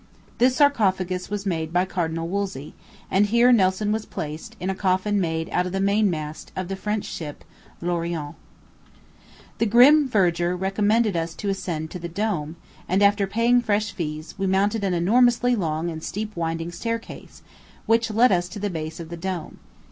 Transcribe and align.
This 0.39 0.55
sarcophagus 0.55 1.29
was 1.29 1.45
made 1.45 1.71
by 1.71 1.85
Cardinal 1.85 2.27
Wolsey; 2.27 2.73
and 3.11 3.27
here 3.27 3.51
Nelson 3.51 3.91
was 3.91 4.07
placed, 4.07 4.55
in 4.59 4.71
a 4.71 4.73
coffin 4.73 5.21
made 5.21 5.47
out 5.51 5.67
of 5.67 5.73
the 5.73 5.79
mainmast 5.79 6.51
of 6.55 6.69
the 6.69 6.75
French 6.75 7.05
ship, 7.05 7.43
L'Orient. 7.83 8.33
The 9.59 9.67
grim 9.67 10.09
verger 10.09 10.55
recommended 10.55 11.15
us 11.15 11.35
to 11.35 11.49
ascend 11.49 11.91
to 11.91 11.99
the 11.99 12.09
dome, 12.09 12.55
and, 12.89 13.03
after 13.03 13.27
paying 13.27 13.61
fresh 13.61 13.91
fees, 13.91 14.33
we 14.39 14.47
mounted 14.47 14.83
an 14.83 14.95
enormously 14.95 15.55
long 15.55 15.91
and 15.91 16.01
steep 16.03 16.35
winding 16.35 16.71
staircase, 16.71 17.43
which 17.85 18.09
led 18.09 18.31
us 18.31 18.49
to 18.49 18.59
the 18.59 18.71
base 18.71 18.99
of 18.99 19.09
the 19.09 19.17
dome. 19.17 19.59